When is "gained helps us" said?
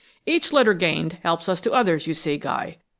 0.73-1.61